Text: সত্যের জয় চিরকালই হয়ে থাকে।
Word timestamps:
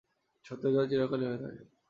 সত্যের 0.45 0.71
জয় 0.75 0.87
চিরকালই 0.91 1.25
হয়ে 1.27 1.41
থাকে। 1.43 1.61